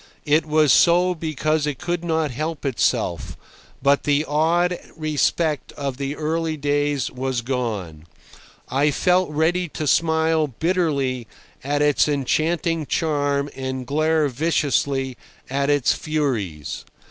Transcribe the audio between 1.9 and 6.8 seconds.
not help itself, but the awed respect of the early